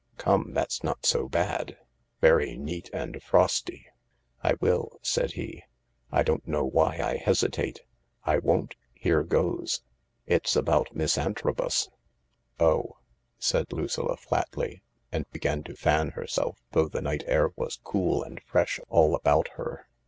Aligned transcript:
("Come, 0.17 0.53
that's 0.55 0.83
not 0.83 1.05
so 1.05 1.29
bad 1.29 1.77
I 1.79 1.85
Very 2.21 2.57
neat 2.57 2.89
and 2.91 3.21
frosty.")" 3.21 3.85
I 4.43 4.55
will," 4.55 4.97
said 5.03 5.33
he." 5.33 5.61
I 6.11 6.23
don't 6.23 6.47
know 6.47 6.65
why 6.65 6.97
I 6.97 7.17
hesitate. 7.17 7.81
I 8.23 8.39
won't. 8.39 8.73
Here 8.95 9.21
goes. 9.21 9.83
It's 10.25 10.55
about 10.55 10.95
Miss 10.95 11.19
Antrobus,"" 11.19 11.87
Oh," 12.59 12.97
said 13.37 13.71
Lucilla 13.71 14.17
flatly, 14.17 14.81
and 15.11 15.29
began 15.29 15.61
to 15.65 15.75
fan 15.75 16.09
herself, 16.13 16.57
though 16.71 16.87
the 16.87 17.03
night 17.03 17.23
air 17.27 17.51
was 17.55 17.79
cool 17.83 18.23
and 18.23 18.41
fresh 18.41 18.79
all 18.89 19.13
about 19.13 19.49
her. 19.49 19.85